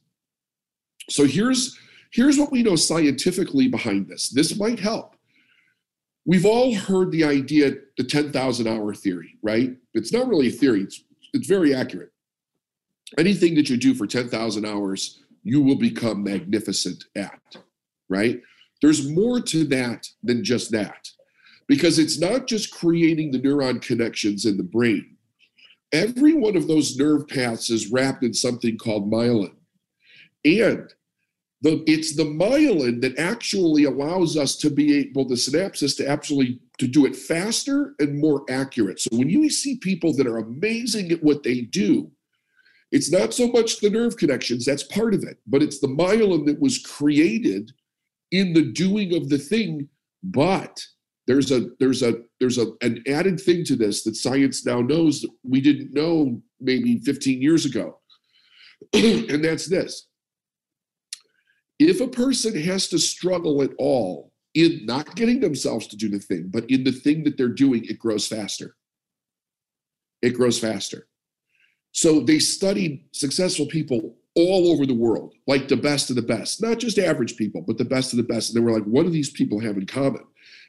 So 1.11 1.25
here's 1.25 1.79
here's 2.13 2.39
what 2.39 2.53
we 2.53 2.63
know 2.63 2.77
scientifically 2.77 3.69
behind 3.69 4.09
this. 4.09 4.31
This 4.31 4.59
might 4.59 4.81
help. 4.81 5.17
We've 6.27 6.47
all 6.47 6.75
heard 6.75 7.11
the 7.11 7.25
idea 7.25 7.73
the 7.99 8.05
10,000 8.05 8.67
hour 8.67 8.95
theory 8.95 9.39
right? 9.43 9.77
It's 9.93 10.13
not 10.13 10.29
really 10.29 10.49
a 10.49 10.53
theory 10.53 10.83
it's 10.83 11.03
it's 11.33 11.49
very 11.49 11.75
accurate. 11.75 12.13
Anything 13.19 13.55
that 13.57 13.69
you 13.69 13.77
do 13.77 13.95
for 13.95 14.07
10,000 14.07 14.65
hours 14.65 15.21
you 15.45 15.61
will 15.61 15.77
become 15.77 16.25
magnificent 16.25 17.05
at, 17.15 17.57
right? 18.09 18.41
There's 18.81 19.09
more 19.09 19.41
to 19.41 19.65
that 19.67 20.09
than 20.23 20.43
just 20.43 20.73
that. 20.73 21.09
Because 21.67 21.99
it's 21.99 22.19
not 22.19 22.47
just 22.47 22.75
creating 22.75 23.31
the 23.31 23.41
neuron 23.41 23.81
connections 23.81 24.45
in 24.45 24.57
the 24.57 24.63
brain. 24.63 25.14
Every 25.93 26.35
one 26.35 26.57
of 26.57 26.67
those 26.67 26.97
nerve 26.97 27.29
paths 27.29 27.71
is 27.71 27.91
wrapped 27.91 28.25
in 28.25 28.35
something 28.35 28.77
called 28.77 29.11
myelin. 29.11 29.55
And 30.45 30.93
the, 31.63 31.83
it's 31.87 32.15
the 32.15 32.25
myelin 32.25 33.01
that 33.01 33.19
actually 33.19 33.85
allows 33.85 34.37
us 34.37 34.57
to 34.57 34.71
be 34.71 34.99
able, 34.99 35.27
the 35.27 35.35
synapses 35.35 35.97
to 35.97 36.07
actually 36.07 36.61
to 36.79 36.87
do 36.87 37.07
it 37.07 37.17
faster 37.17 37.95
and 38.01 38.19
more 38.19 38.45
accurate. 38.51 39.01
So 39.01 39.11
when 39.13 39.31
you 39.31 39.49
see 39.49 39.77
people 39.77 40.13
that 40.15 40.27
are 40.27 40.39
amazing 40.39 41.13
at 41.13 41.23
what 41.23 41.43
they 41.43 41.63
do, 41.63 42.11
it's 42.93 43.11
not 43.11 43.33
so 43.33 43.49
much 43.49 43.81
the 43.81 43.91
nerve 43.91 44.17
connections, 44.17 44.65
that's 44.65 44.83
part 44.83 45.15
of 45.15 45.25
it, 45.25 45.39
but 45.47 45.63
it's 45.63 45.81
the 45.81 45.89
myelin 45.89 46.47
that 46.47 46.61
was 46.61 46.79
created 46.79 47.73
in 48.31 48.53
the 48.53 48.71
doing 48.73 49.15
of 49.17 49.29
the 49.29 49.39
thing. 49.39 49.89
But 50.23 50.85
there's 51.27 51.51
a 51.51 51.69
there's 51.81 52.03
a 52.03 52.15
there's 52.39 52.59
a 52.59 52.73
an 52.83 53.03
added 53.09 53.41
thing 53.41 53.65
to 53.65 53.77
this 53.77 54.05
that 54.05 54.17
science 54.17 54.67
now 54.67 54.81
knows 54.81 55.21
that 55.23 55.31
we 55.43 55.61
didn't 55.61 55.95
know 55.95 56.41
maybe 56.61 56.99
15 57.01 57.41
years 57.41 57.65
ago. 57.65 57.99
and 58.93 59.43
that's 59.45 59.67
this. 59.67 60.09
If 61.79 62.01
a 62.01 62.09
person 62.09 62.59
has 62.63 62.89
to 62.89 62.99
struggle 62.99 63.63
at 63.63 63.71
all 63.79 64.33
in 64.55 64.85
not 64.85 65.17
getting 65.17 65.41
themselves 65.41 65.87
to 65.89 65.97
do 65.97 66.09
the 66.09 66.19
thing, 66.19 66.49
but 66.53 66.69
in 66.71 66.85
the 66.85 66.93
thing 66.93 67.25
that 67.25 67.37
they're 67.37 67.49
doing, 67.49 67.85
it 67.85 67.99
grows 67.99 68.27
faster. 68.27 68.77
It 70.23 70.31
grows 70.31 70.59
faster. 70.59 71.09
So 71.93 72.21
they 72.21 72.39
studied 72.39 73.05
successful 73.13 73.67
people 73.67 74.17
all 74.37 74.73
over 74.73 74.85
the 74.85 74.95
world, 74.95 75.35
like 75.47 75.69
the 75.69 75.77
best 75.77 76.11
of 76.11 76.17
the 76.17 76.23
best, 76.23 76.61
not 76.61 76.79
just 76.79 76.99
average 76.99 77.37
people, 77.37 77.61
but 77.61 77.79
the 77.79 77.85
best 77.85 78.13
of 78.13 78.17
the 78.17 78.25
best. 78.25 78.51
And 78.51 78.57
they 78.57 78.65
were 78.65 78.77
like, 78.77 78.85
what 78.85 79.05
do 79.05 79.11
these 79.11 79.31
people 79.31 79.61
have 79.61 79.77
in 79.77 79.87
common? 79.87 80.23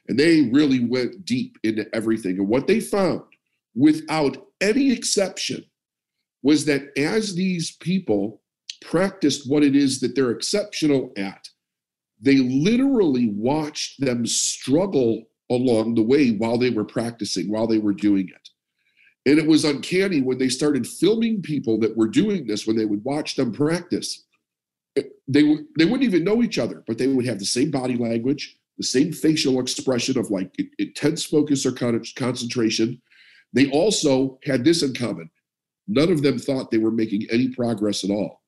And 0.08 0.18
they 0.18 0.42
really 0.52 0.84
went 0.84 1.24
deep 1.24 1.58
into 1.62 1.86
everything. 1.94 2.38
And 2.38 2.48
what 2.48 2.66
they 2.66 2.80
found, 2.80 3.22
without 3.74 4.46
any 4.60 4.92
exception, 4.92 5.64
was 6.42 6.64
that 6.66 6.96
as 6.96 7.34
these 7.34 7.76
people 7.76 8.40
practiced 8.80 9.50
what 9.50 9.64
it 9.64 9.74
is 9.74 10.00
that 10.00 10.14
they're 10.14 10.30
exceptional 10.30 11.12
at, 11.16 11.48
they 12.20 12.36
literally 12.36 13.28
watched 13.28 14.00
them 14.00 14.26
struggle 14.26 15.24
along 15.50 15.94
the 15.94 16.02
way 16.02 16.30
while 16.30 16.58
they 16.58 16.70
were 16.70 16.84
practicing, 16.84 17.50
while 17.50 17.66
they 17.66 17.78
were 17.78 17.92
doing 17.92 18.28
it. 18.28 18.48
And 19.26 19.38
it 19.38 19.46
was 19.46 19.64
uncanny 19.64 20.22
when 20.22 20.38
they 20.38 20.48
started 20.48 20.86
filming 20.86 21.42
people 21.42 21.78
that 21.80 21.96
were 21.96 22.08
doing 22.08 22.46
this, 22.46 22.66
when 22.66 22.76
they 22.76 22.84
would 22.84 23.04
watch 23.04 23.34
them 23.34 23.52
practice. 23.52 24.24
Eh, 24.96 25.02
they, 25.26 25.42
they 25.76 25.84
wouldn't 25.84 26.04
even 26.04 26.24
know 26.24 26.42
each 26.42 26.58
other, 26.58 26.84
but 26.86 26.96
they 26.96 27.08
would 27.08 27.26
have 27.26 27.40
the 27.40 27.44
same 27.44 27.70
body 27.70 27.96
language, 27.96 28.56
the 28.78 28.84
same 28.84 29.12
facial 29.12 29.60
expression 29.60 30.18
of 30.18 30.30
like 30.30 30.54
intense 30.78 31.24
focus 31.24 31.64
or 31.64 31.72
concentration. 31.72 33.00
They 33.52 33.70
also 33.70 34.38
had 34.44 34.64
this 34.64 34.82
in 34.82 34.94
common 34.94 35.30
none 35.88 36.10
of 36.10 36.20
them 36.20 36.36
thought 36.36 36.72
they 36.72 36.78
were 36.78 36.90
making 36.90 37.24
any 37.30 37.46
progress 37.46 38.02
at 38.02 38.10
all. 38.10 38.42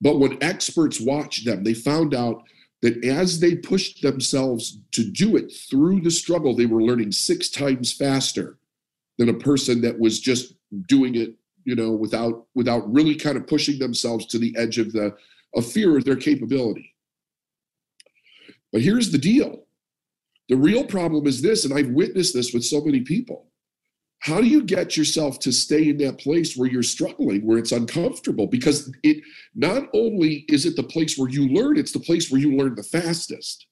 But 0.00 0.18
when 0.18 0.42
experts 0.42 0.98
watched 0.98 1.44
them, 1.44 1.64
they 1.64 1.74
found 1.74 2.14
out 2.14 2.42
that 2.80 3.04
as 3.04 3.40
they 3.40 3.56
pushed 3.56 4.00
themselves 4.00 4.78
to 4.92 5.04
do 5.04 5.36
it 5.36 5.52
through 5.52 6.00
the 6.00 6.10
struggle, 6.10 6.56
they 6.56 6.64
were 6.64 6.82
learning 6.82 7.12
six 7.12 7.50
times 7.50 7.92
faster 7.92 8.56
than 9.18 9.28
a 9.28 9.34
person 9.34 9.82
that 9.82 9.98
was 9.98 10.18
just 10.18 10.54
doing 10.88 11.14
it 11.14 11.34
you 11.64 11.74
know 11.74 11.90
without 11.90 12.46
without 12.54 12.92
really 12.92 13.14
kind 13.14 13.36
of 13.36 13.46
pushing 13.46 13.78
themselves 13.78 14.26
to 14.26 14.38
the 14.38 14.54
edge 14.56 14.78
of 14.78 14.92
the 14.92 15.14
of 15.54 15.66
fear 15.66 15.96
of 15.96 16.04
their 16.04 16.16
capability 16.16 16.93
but 18.74 18.82
here's 18.82 19.12
the 19.12 19.18
deal. 19.18 19.66
The 20.48 20.56
real 20.56 20.84
problem 20.84 21.28
is 21.28 21.40
this 21.40 21.64
and 21.64 21.72
i've 21.72 21.90
witnessed 21.90 22.34
this 22.34 22.52
with 22.52 22.64
so 22.64 22.82
many 22.84 23.00
people. 23.00 23.46
How 24.18 24.40
do 24.40 24.48
you 24.48 24.64
get 24.64 24.96
yourself 24.96 25.38
to 25.40 25.52
stay 25.52 25.90
in 25.90 25.98
that 25.98 26.18
place 26.18 26.56
where 26.56 26.68
you're 26.68 26.82
struggling 26.82 27.46
where 27.46 27.58
it's 27.58 27.72
uncomfortable? 27.72 28.48
Because 28.48 28.92
it 29.04 29.18
not 29.54 29.84
only 29.94 30.44
is 30.48 30.66
it 30.66 30.74
the 30.74 30.82
place 30.82 31.16
where 31.16 31.30
you 31.30 31.48
learn 31.48 31.78
it's 31.78 31.92
the 31.92 32.00
place 32.00 32.30
where 32.32 32.40
you 32.40 32.56
learn 32.56 32.74
the 32.74 32.82
fastest. 32.82 33.64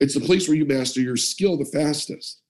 It's 0.00 0.14
the 0.14 0.20
place 0.20 0.48
where 0.48 0.56
you 0.56 0.64
master 0.64 1.00
your 1.00 1.18
skill 1.18 1.58
the 1.58 1.66
fastest. 1.66 2.40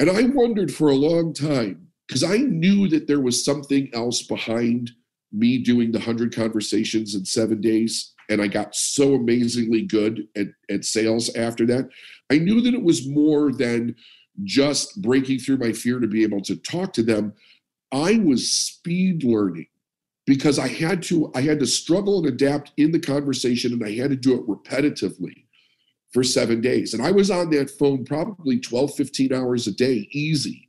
And 0.00 0.10
I 0.10 0.24
wondered 0.24 0.74
for 0.74 0.88
a 0.88 0.96
long 0.96 1.32
time 1.32 1.86
because 2.08 2.24
I 2.24 2.38
knew 2.38 2.88
that 2.88 3.06
there 3.06 3.20
was 3.20 3.44
something 3.44 3.90
else 3.94 4.22
behind 4.22 4.90
me 5.36 5.58
doing 5.58 5.92
the 5.92 5.98
100 5.98 6.34
conversations 6.34 7.14
in 7.14 7.24
seven 7.24 7.60
days. 7.60 8.12
And 8.28 8.42
I 8.42 8.48
got 8.48 8.74
so 8.74 9.14
amazingly 9.14 9.82
good 9.82 10.26
at, 10.36 10.48
at 10.70 10.84
sales 10.84 11.34
after 11.36 11.64
that. 11.66 11.88
I 12.30 12.38
knew 12.38 12.60
that 12.60 12.74
it 12.74 12.82
was 12.82 13.06
more 13.06 13.52
than 13.52 13.94
just 14.44 15.00
breaking 15.00 15.38
through 15.38 15.58
my 15.58 15.72
fear 15.72 16.00
to 16.00 16.06
be 16.06 16.22
able 16.22 16.40
to 16.42 16.56
talk 16.56 16.92
to 16.94 17.02
them, 17.02 17.34
I 17.92 18.18
was 18.18 18.50
speed 18.50 19.24
learning 19.24 19.68
because 20.26 20.58
I 20.58 20.68
had 20.68 21.02
to 21.04 21.30
I 21.34 21.40
had 21.40 21.60
to 21.60 21.66
struggle 21.66 22.18
and 22.18 22.26
adapt 22.26 22.72
in 22.76 22.90
the 22.90 22.98
conversation 22.98 23.72
and 23.72 23.84
I 23.84 23.92
had 23.92 24.10
to 24.10 24.16
do 24.16 24.34
it 24.34 24.46
repetitively 24.46 25.44
for 26.12 26.22
7 26.22 26.60
days. 26.60 26.94
And 26.94 27.02
I 27.02 27.10
was 27.10 27.30
on 27.30 27.50
that 27.50 27.70
phone 27.70 28.04
probably 28.04 28.58
12 28.58 28.94
15 28.94 29.32
hours 29.32 29.66
a 29.66 29.72
day 29.72 30.08
easy 30.12 30.68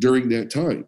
during 0.00 0.28
that 0.30 0.50
time. 0.50 0.86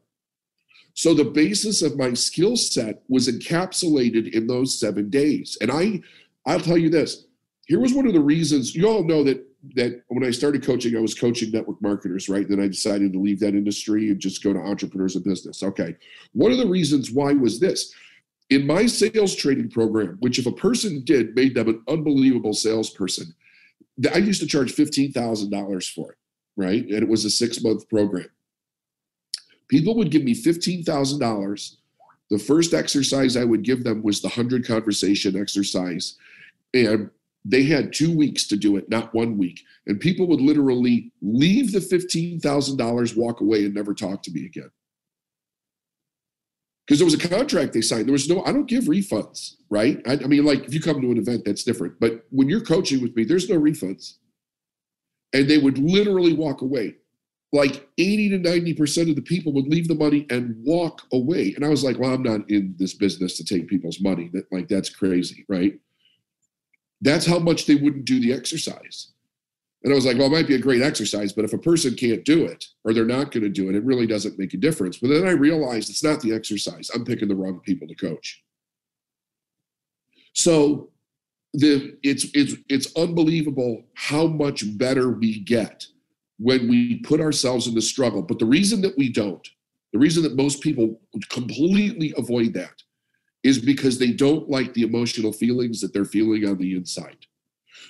So 1.00 1.14
the 1.14 1.24
basis 1.24 1.80
of 1.80 1.96
my 1.96 2.12
skill 2.12 2.58
set 2.58 3.02
was 3.08 3.26
encapsulated 3.26 4.34
in 4.34 4.46
those 4.46 4.78
7 4.78 5.08
days. 5.08 5.56
And 5.62 5.70
I 5.70 6.02
I'll 6.44 6.60
tell 6.60 6.76
you 6.76 6.90
this. 6.90 7.24
Here 7.66 7.80
was 7.80 7.94
one 7.94 8.06
of 8.06 8.12
the 8.12 8.20
reasons 8.20 8.74
you 8.74 8.86
all 8.86 9.02
know 9.02 9.24
that 9.24 9.42
that 9.76 10.02
when 10.08 10.24
I 10.24 10.30
started 10.30 10.62
coaching, 10.62 10.94
I 10.94 11.00
was 11.00 11.14
coaching 11.14 11.52
network 11.52 11.80
marketers, 11.80 12.28
right? 12.28 12.46
Then 12.46 12.60
I 12.60 12.66
decided 12.66 13.14
to 13.14 13.18
leave 13.18 13.40
that 13.40 13.54
industry 13.54 14.10
and 14.10 14.20
just 14.20 14.42
go 14.42 14.52
to 14.52 14.58
entrepreneurs 14.58 15.16
and 15.16 15.24
business. 15.24 15.62
Okay. 15.62 15.96
One 16.32 16.52
of 16.52 16.58
the 16.58 16.66
reasons 16.66 17.10
why 17.10 17.32
was 17.32 17.60
this. 17.60 17.94
In 18.50 18.66
my 18.66 18.84
sales 18.84 19.34
training 19.34 19.70
program, 19.70 20.18
which 20.20 20.38
if 20.38 20.44
a 20.44 20.52
person 20.52 21.02
did 21.04 21.34
made 21.34 21.54
them 21.54 21.68
an 21.68 21.82
unbelievable 21.88 22.52
salesperson, 22.52 23.34
I 24.12 24.18
used 24.18 24.42
to 24.42 24.46
charge 24.46 24.74
$15,000 24.74 25.94
for 25.94 26.12
it, 26.12 26.18
right? 26.58 26.82
And 26.82 27.02
it 27.02 27.08
was 27.08 27.24
a 27.24 27.30
six 27.30 27.62
month 27.62 27.88
program. 27.88 28.28
People 29.70 29.94
would 29.94 30.10
give 30.10 30.24
me 30.24 30.34
$15,000. 30.34 31.76
The 32.30 32.38
first 32.38 32.74
exercise 32.74 33.36
I 33.36 33.44
would 33.44 33.62
give 33.62 33.84
them 33.84 34.02
was 34.02 34.20
the 34.20 34.28
100 34.28 34.66
conversation 34.66 35.40
exercise. 35.40 36.16
And 36.74 37.10
they 37.44 37.62
had 37.62 37.92
two 37.92 38.14
weeks 38.14 38.46
to 38.48 38.56
do 38.56 38.76
it, 38.76 38.90
not 38.90 39.14
one 39.14 39.38
week. 39.38 39.62
And 39.86 40.00
people 40.00 40.26
would 40.26 40.40
literally 40.40 41.12
leave 41.22 41.72
the 41.72 41.78
$15,000, 41.78 43.16
walk 43.16 43.40
away, 43.40 43.64
and 43.64 43.74
never 43.74 43.94
talk 43.94 44.22
to 44.24 44.32
me 44.32 44.44
again. 44.44 44.70
Because 46.86 46.98
there 46.98 47.06
was 47.06 47.14
a 47.14 47.28
contract 47.28 47.72
they 47.72 47.80
signed. 47.80 48.06
There 48.06 48.12
was 48.12 48.28
no, 48.28 48.44
I 48.44 48.52
don't 48.52 48.66
give 48.66 48.84
refunds, 48.84 49.54
right? 49.70 50.02
I, 50.06 50.14
I, 50.14 50.26
mean, 50.26 50.44
like 50.44 50.64
if 50.64 50.74
you 50.74 50.80
come 50.80 51.00
to 51.00 51.12
an 51.12 51.18
event, 51.18 51.44
that's 51.44 51.62
different. 51.62 52.00
But 52.00 52.24
when 52.30 52.48
you're 52.48 52.60
coaching 52.60 53.00
with 53.00 53.14
me, 53.14 53.22
there's 53.22 53.48
no 53.48 53.60
refunds. 53.60 54.14
And 55.32 55.48
they 55.48 55.58
would 55.58 55.78
literally 55.78 56.32
walk 56.32 56.62
away. 56.62 56.96
Like 57.52 57.88
80 57.98 58.30
to 58.30 58.38
90% 58.38 59.10
of 59.10 59.16
the 59.16 59.22
people 59.22 59.52
would 59.54 59.66
leave 59.66 59.88
the 59.88 59.94
money 59.94 60.24
and 60.30 60.54
walk 60.64 61.02
away. 61.12 61.52
And 61.56 61.64
I 61.64 61.68
was 61.68 61.82
like, 61.82 61.98
well, 61.98 62.14
I'm 62.14 62.22
not 62.22 62.48
in 62.48 62.76
this 62.78 62.94
business 62.94 63.36
to 63.38 63.44
take 63.44 63.68
people's 63.68 64.00
money. 64.00 64.30
That 64.32 64.50
like 64.52 64.68
that's 64.68 64.90
crazy, 64.90 65.44
right? 65.48 65.78
That's 67.00 67.26
how 67.26 67.38
much 67.38 67.66
they 67.66 67.74
wouldn't 67.74 68.04
do 68.04 68.20
the 68.20 68.32
exercise. 68.32 69.08
And 69.82 69.92
I 69.92 69.96
was 69.96 70.04
like, 70.04 70.18
well, 70.18 70.26
it 70.26 70.32
might 70.32 70.46
be 70.46 70.54
a 70.54 70.60
great 70.60 70.82
exercise, 70.82 71.32
but 71.32 71.44
if 71.44 71.54
a 71.54 71.58
person 71.58 71.94
can't 71.94 72.24
do 72.24 72.44
it 72.44 72.66
or 72.84 72.92
they're 72.92 73.06
not 73.06 73.30
going 73.30 73.44
to 73.44 73.48
do 73.48 73.70
it, 73.70 73.74
it 73.74 73.84
really 73.84 74.06
doesn't 74.06 74.38
make 74.38 74.52
a 74.52 74.58
difference. 74.58 74.98
But 74.98 75.08
then 75.08 75.26
I 75.26 75.30
realized 75.30 75.88
it's 75.88 76.04
not 76.04 76.20
the 76.20 76.34
exercise. 76.34 76.90
I'm 76.94 77.04
picking 77.04 77.28
the 77.28 77.34
wrong 77.34 77.60
people 77.60 77.88
to 77.88 77.94
coach. 77.94 78.42
So 80.34 80.90
the 81.52 81.96
it's 82.02 82.26
it's 82.34 82.54
it's 82.68 82.94
unbelievable 82.96 83.84
how 83.94 84.26
much 84.26 84.62
better 84.78 85.10
we 85.10 85.40
get 85.40 85.86
when 86.40 86.68
we 86.68 87.00
put 87.00 87.20
ourselves 87.20 87.66
in 87.66 87.74
the 87.74 87.82
struggle. 87.82 88.22
But 88.22 88.38
the 88.38 88.46
reason 88.46 88.80
that 88.80 88.96
we 88.96 89.10
don't, 89.10 89.46
the 89.92 89.98
reason 89.98 90.22
that 90.22 90.36
most 90.36 90.62
people 90.62 90.98
completely 91.28 92.14
avoid 92.16 92.54
that 92.54 92.82
is 93.42 93.58
because 93.58 93.98
they 93.98 94.12
don't 94.12 94.48
like 94.48 94.72
the 94.72 94.82
emotional 94.82 95.32
feelings 95.32 95.80
that 95.80 95.92
they're 95.92 96.04
feeling 96.04 96.46
on 96.46 96.56
the 96.56 96.74
inside. 96.74 97.26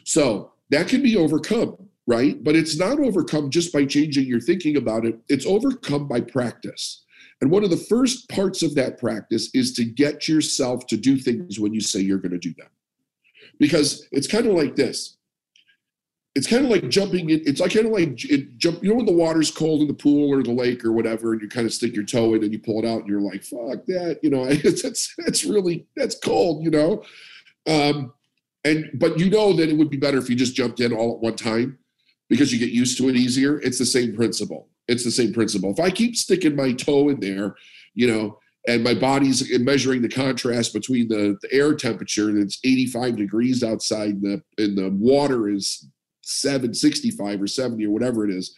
So 0.04 0.52
that 0.71 0.88
can 0.88 1.02
be 1.02 1.16
overcome, 1.16 1.76
right? 2.07 2.42
But 2.42 2.57
it's 2.57 2.76
not 2.76 2.99
overcome 2.99 3.50
just 3.50 3.73
by 3.73 3.85
changing 3.85 4.26
your 4.26 4.40
thinking 4.40 4.76
about 4.76 5.04
it, 5.04 5.19
it's 5.28 5.47
overcome 5.47 6.09
by 6.09 6.21
practice. 6.21 7.04
And 7.40 7.50
one 7.50 7.64
of 7.64 7.71
the 7.71 7.76
first 7.76 8.28
parts 8.28 8.62
of 8.62 8.75
that 8.75 8.99
practice 8.99 9.49
is 9.54 9.73
to 9.75 9.85
get 9.85 10.28
yourself 10.28 10.87
to 10.88 10.97
do 10.97 11.16
things 11.16 11.59
when 11.59 11.73
you 11.73 11.80
say 11.80 12.00
you're 12.00 12.19
going 12.19 12.33
to 12.33 12.38
do 12.38 12.54
them. 12.54 12.69
Because 13.59 14.07
it's 14.12 14.26
kind 14.26 14.47
of 14.47 14.54
like 14.54 14.76
this 14.76 15.16
it's 16.35 16.47
kind 16.47 16.65
of 16.65 16.71
like 16.71 16.89
jumping 16.89 17.31
in. 17.31 17.43
It's 17.45 17.61
like 17.61 17.75
kind 17.75 17.87
of 17.87 17.93
like 17.93 18.25
it 18.31 18.57
jump. 18.57 18.83
You 18.83 18.91
know 18.91 18.97
when 18.97 19.07
the 19.07 19.13
water's 19.13 19.51
cold 19.51 19.83
in 19.83 19.89
the 19.89 19.95
pool 19.95 20.33
or 20.33 20.43
the 20.43 20.53
lake 20.53 20.85
or 20.85 20.93
whatever, 20.93 21.33
and 21.33 21.43
you 21.43 21.49
kind 21.49 21.67
of 21.67 21.73
stick 21.73 21.95
your 21.95 22.05
toe 22.05 22.35
in 22.35 22.45
and 22.45 22.53
you 22.53 22.61
pull 22.61 22.83
it 22.83 22.87
out, 22.87 23.01
and 23.01 23.09
you're 23.09 23.21
like, 23.21 23.43
"Fuck 23.43 23.85
that!" 23.87 24.21
You 24.23 24.31
know, 24.31 24.45
it's 24.49 24.85
it's, 24.85 25.15
it's 25.19 25.45
really 25.45 25.87
that's 25.97 26.19
cold. 26.19 26.65
You 26.65 26.71
know, 26.71 27.03
um, 27.67 28.13
and 28.65 28.91
but 28.95 29.19
you 29.19 29.29
know 29.29 29.53
that 29.55 29.69
it 29.69 29.77
would 29.77 29.91
be 29.91 29.97
better 29.97 30.19
if 30.19 30.31
you 30.31 30.37
just 30.37 30.55
jumped 30.55 30.81
in 30.81 30.93
all 30.93 31.15
at 31.15 31.21
one 31.21 31.37
time 31.37 31.79
because 32.29 32.53
you 32.53 32.61
get 32.61 32.71
used 32.71 32.97
to 32.99 33.09
it 33.09 33.17
easier. 33.17 33.61
It's 33.61 33.79
the 33.79 33.87
same 33.87 34.15
principle. 34.15 34.69
It's 34.87 35.05
the 35.05 35.11
same 35.11 35.33
principle. 35.33 35.73
If 35.73 35.81
I 35.81 35.91
keep 35.91 36.17
sticking 36.17 36.55
my 36.55 36.73
toe 36.73 37.09
in 37.09 37.19
there, 37.19 37.57
you 37.95 38.07
know, 38.07 38.39
and 38.69 38.85
my 38.85 38.95
body's 38.95 39.59
measuring 39.59 40.03
the 40.03 40.09
contrast 40.09 40.73
between 40.73 41.09
the, 41.09 41.37
the 41.43 41.53
air 41.53 41.75
temperature 41.75 42.29
and 42.29 42.39
it's 42.39 42.59
85 42.63 43.17
degrees 43.17 43.65
outside 43.65 44.11
and 44.11 44.23
the 44.23 44.43
and 44.63 44.77
the 44.77 44.91
water 44.91 45.49
is 45.49 45.89
765 46.31 47.43
or 47.43 47.47
70 47.47 47.87
or 47.87 47.91
whatever 47.91 48.25
it 48.29 48.35
is, 48.35 48.55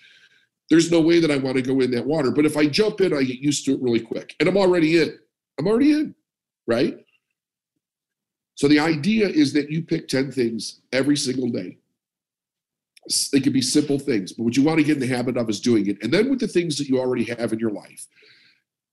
there's 0.70 0.90
no 0.90 1.00
way 1.00 1.20
that 1.20 1.30
I 1.30 1.36
want 1.36 1.56
to 1.56 1.62
go 1.62 1.80
in 1.80 1.90
that 1.90 2.06
water. 2.06 2.30
But 2.30 2.46
if 2.46 2.56
I 2.56 2.66
jump 2.66 3.00
in, 3.00 3.12
I 3.12 3.22
get 3.22 3.40
used 3.40 3.64
to 3.66 3.72
it 3.72 3.82
really 3.82 4.00
quick. 4.00 4.34
And 4.40 4.48
I'm 4.48 4.56
already 4.56 5.00
in. 5.02 5.18
I'm 5.58 5.66
already 5.66 5.92
in, 5.92 6.14
right? 6.66 6.98
So 8.54 8.68
the 8.68 8.78
idea 8.78 9.28
is 9.28 9.52
that 9.54 9.70
you 9.70 9.82
pick 9.82 10.08
10 10.08 10.30
things 10.30 10.80
every 10.92 11.16
single 11.16 11.48
day. 11.48 11.78
They 13.32 13.40
could 13.40 13.52
be 13.52 13.62
simple 13.62 13.98
things, 13.98 14.32
but 14.32 14.44
what 14.44 14.56
you 14.56 14.62
want 14.62 14.78
to 14.78 14.84
get 14.84 14.94
in 14.94 15.00
the 15.00 15.14
habit 15.14 15.36
of 15.36 15.50
is 15.50 15.60
doing 15.60 15.88
it. 15.88 16.02
And 16.02 16.12
then 16.12 16.30
with 16.30 16.38
the 16.38 16.46
things 16.46 16.78
that 16.78 16.88
you 16.88 16.98
already 17.00 17.24
have 17.24 17.52
in 17.52 17.58
your 17.58 17.72
life, 17.72 18.06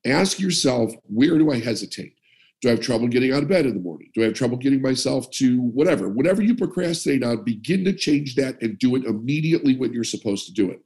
ask 0.06 0.40
yourself, 0.40 0.92
where 1.04 1.38
do 1.38 1.52
I 1.52 1.60
hesitate? 1.60 2.16
Do 2.62 2.68
I 2.68 2.72
have 2.72 2.82
trouble 2.82 3.08
getting 3.08 3.32
out 3.32 3.44
of 3.44 3.50
bed 3.50 3.66
in 3.66 3.74
the 3.74 3.80
morning? 3.80 4.10
Do 4.14 4.22
I 4.22 4.26
have 4.26 4.34
trouble 4.34 4.58
getting 4.58 4.82
myself 4.82 5.30
to 5.32 5.62
whatever? 5.62 6.10
Whatever 6.10 6.42
you 6.42 6.56
procrastinate 6.56 7.24
on, 7.24 7.44
begin 7.44 7.86
to 7.86 7.94
change 7.94 8.36
that 8.36 8.62
and 8.62 8.78
do 8.78 8.96
it 8.96 9.06
immediately 9.06 9.78
when 9.78 9.94
you're 9.94 10.04
supposed 10.04 10.46
to 10.48 10.54
do 10.54 10.70
it. 10.70 10.82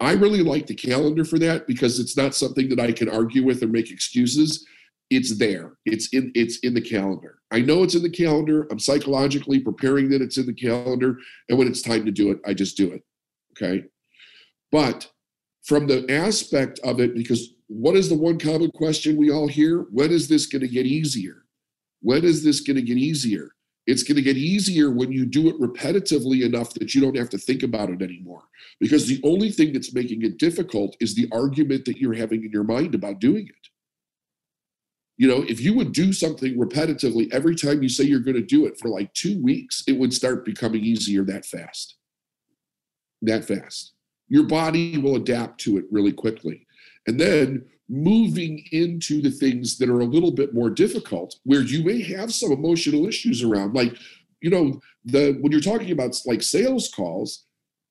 I 0.00 0.12
really 0.12 0.42
like 0.42 0.66
the 0.66 0.74
calendar 0.74 1.24
for 1.24 1.38
that 1.38 1.66
because 1.66 1.98
it's 1.98 2.16
not 2.16 2.34
something 2.34 2.68
that 2.68 2.80
I 2.80 2.92
can 2.92 3.08
argue 3.08 3.44
with 3.44 3.62
or 3.62 3.68
make 3.68 3.90
excuses. 3.90 4.66
It's 5.08 5.38
there. 5.38 5.74
It's 5.86 6.08
in 6.08 6.32
it's 6.34 6.58
in 6.58 6.74
the 6.74 6.80
calendar. 6.80 7.38
I 7.50 7.60
know 7.60 7.82
it's 7.84 7.94
in 7.94 8.02
the 8.02 8.10
calendar. 8.10 8.66
I'm 8.70 8.78
psychologically 8.78 9.60
preparing 9.60 10.10
that 10.10 10.20
it's 10.22 10.36
in 10.36 10.46
the 10.46 10.54
calendar 10.54 11.18
and 11.48 11.56
when 11.56 11.68
it's 11.68 11.82
time 11.82 12.04
to 12.04 12.10
do 12.10 12.30
it, 12.32 12.40
I 12.44 12.54
just 12.54 12.76
do 12.76 12.92
it. 12.92 13.02
Okay? 13.52 13.84
But 14.72 15.10
from 15.62 15.86
the 15.86 16.04
aspect 16.10 16.80
of 16.80 17.00
it 17.00 17.14
because 17.14 17.53
what 17.68 17.96
is 17.96 18.08
the 18.08 18.16
one 18.16 18.38
common 18.38 18.70
question 18.72 19.16
we 19.16 19.30
all 19.30 19.48
hear? 19.48 19.86
When 19.90 20.10
is 20.10 20.28
this 20.28 20.46
going 20.46 20.62
to 20.62 20.68
get 20.68 20.86
easier? 20.86 21.44
When 22.00 22.24
is 22.24 22.44
this 22.44 22.60
going 22.60 22.76
to 22.76 22.82
get 22.82 22.98
easier? 22.98 23.50
It's 23.86 24.02
going 24.02 24.16
to 24.16 24.22
get 24.22 24.36
easier 24.36 24.90
when 24.90 25.12
you 25.12 25.26
do 25.26 25.48
it 25.48 25.60
repetitively 25.60 26.44
enough 26.44 26.72
that 26.74 26.94
you 26.94 27.00
don't 27.00 27.16
have 27.16 27.28
to 27.30 27.38
think 27.38 27.62
about 27.62 27.90
it 27.90 28.00
anymore. 28.00 28.42
Because 28.80 29.06
the 29.06 29.20
only 29.24 29.50
thing 29.50 29.72
that's 29.72 29.94
making 29.94 30.22
it 30.22 30.38
difficult 30.38 30.96
is 31.00 31.14
the 31.14 31.28
argument 31.32 31.84
that 31.84 31.98
you're 31.98 32.14
having 32.14 32.44
in 32.44 32.50
your 32.50 32.64
mind 32.64 32.94
about 32.94 33.20
doing 33.20 33.46
it. 33.46 33.68
You 35.16 35.28
know, 35.28 35.44
if 35.48 35.60
you 35.60 35.74
would 35.74 35.92
do 35.92 36.12
something 36.12 36.58
repetitively 36.58 37.32
every 37.32 37.54
time 37.54 37.82
you 37.82 37.88
say 37.88 38.04
you're 38.04 38.20
going 38.20 38.36
to 38.36 38.42
do 38.42 38.66
it 38.66 38.78
for 38.78 38.88
like 38.88 39.12
two 39.14 39.40
weeks, 39.42 39.84
it 39.86 39.92
would 39.92 40.12
start 40.12 40.44
becoming 40.44 40.82
easier 40.82 41.22
that 41.24 41.44
fast. 41.44 41.96
That 43.22 43.44
fast. 43.44 43.92
Your 44.28 44.44
body 44.44 44.98
will 44.98 45.16
adapt 45.16 45.60
to 45.60 45.76
it 45.76 45.84
really 45.90 46.12
quickly. 46.12 46.66
And 47.06 47.20
then 47.20 47.64
moving 47.88 48.64
into 48.72 49.20
the 49.20 49.30
things 49.30 49.76
that 49.78 49.90
are 49.90 50.00
a 50.00 50.06
little 50.06 50.32
bit 50.32 50.54
more 50.54 50.70
difficult, 50.70 51.36
where 51.44 51.60
you 51.60 51.84
may 51.84 52.02
have 52.02 52.32
some 52.32 52.52
emotional 52.52 53.06
issues 53.06 53.42
around, 53.42 53.74
like, 53.74 53.94
you 54.40 54.50
know, 54.50 54.80
the 55.04 55.38
when 55.40 55.52
you're 55.52 55.60
talking 55.60 55.90
about 55.90 56.16
like 56.26 56.42
sales 56.42 56.90
calls, 56.94 57.44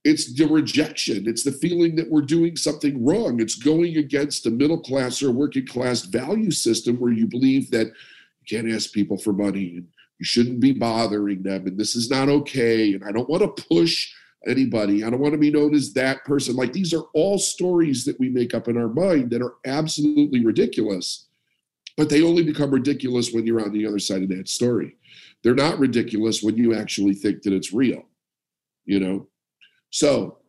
it's 0.03 0.34
the 0.34 0.46
rejection. 0.46 1.27
It's 1.27 1.43
the 1.43 1.51
feeling 1.51 1.96
that 1.96 2.10
we're 2.10 2.22
doing 2.22 2.55
something 2.58 3.03
wrong. 3.03 3.39
It's 3.39 3.55
going 3.55 3.98
against 3.98 4.46
a 4.46 4.51
middle 4.51 4.79
class 4.79 5.24
or 5.24 5.32
working 5.32 5.65
class 5.65 6.01
value 6.01 6.51
system 6.51 6.98
where 6.98 7.13
you 7.13 7.27
believe 7.27 7.72
that 7.72 7.88
you 7.88 8.58
can't 8.58 8.72
ask 8.72 8.91
people 8.91 9.17
for 9.17 9.32
money 9.32 9.77
and 9.77 9.88
you 10.20 10.25
shouldn't 10.25 10.60
be 10.60 10.74
bothering 10.74 11.43
them 11.43 11.67
and 11.67 11.77
this 11.77 11.96
is 11.96 12.10
not 12.10 12.29
okay. 12.29 12.93
And 12.93 13.03
I 13.03 13.12
don't 13.12 13.29
want 13.29 13.43
to 13.43 13.63
push 13.63 14.13
anybody. 14.47 15.03
I 15.03 15.09
don't 15.09 15.19
want 15.19 15.33
to 15.33 15.39
be 15.39 15.51
known 15.51 15.73
as 15.73 15.93
that 15.93 16.23
person. 16.25 16.55
Like 16.55 16.73
these 16.73 16.93
are 16.93 17.03
all 17.13 17.38
stories 17.38 18.05
that 18.05 18.19
we 18.19 18.29
make 18.29 18.53
up 18.53 18.67
in 18.67 18.77
our 18.77 18.89
mind 18.89 19.29
that 19.31 19.41
are 19.41 19.55
absolutely 19.65 20.45
ridiculous, 20.45 21.27
but 21.97 22.09
they 22.09 22.23
only 22.23 22.43
become 22.43 22.71
ridiculous 22.71 23.31
when 23.31 23.45
you're 23.45 23.63
on 23.63 23.71
the 23.71 23.88
other 23.88 24.00
side 24.00 24.23
of 24.23 24.29
that 24.29 24.50
story. 24.50 24.95
They're 25.43 25.55
not 25.55 25.79
ridiculous 25.79 26.41
when 26.41 26.57
you 26.57 26.73
actually 26.73 27.13
think 27.13 27.41
that 27.43 27.53
it's 27.53 27.73
real, 27.73 28.03
you 28.85 29.00
know? 29.00 29.27
So 29.89 30.39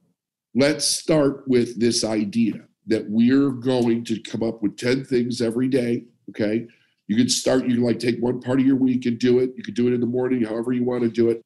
let's 0.55 0.87
start 0.87 1.47
with 1.47 1.79
this 1.79 2.05
idea 2.05 2.65
that 2.87 3.09
we're 3.09 3.51
going 3.51 4.05
to 4.05 4.21
come 4.21 4.43
up 4.43 4.63
with 4.63 4.77
10 4.77 5.05
things 5.05 5.41
every 5.41 5.69
day, 5.69 6.05
okay? 6.31 6.67
You 7.07 7.17
can 7.17 7.29
start, 7.29 7.67
you 7.67 7.75
can 7.75 7.85
like 7.85 7.99
take 7.99 8.19
one 8.21 8.41
part 8.41 8.61
of 8.61 8.67
your 8.67 8.77
week 8.77 9.07
and 9.07 9.19
do 9.19 9.41
it. 9.41 9.53
You 9.57 9.63
could 9.63 9.75
do 9.75 9.89
it 9.89 9.93
in 9.93 10.01
the 10.01 10.07
morning, 10.07 10.43
however 10.45 10.73
you 10.73 10.85
want 10.85 11.03
to 11.03 11.11
do 11.11 11.29
it 11.31 11.45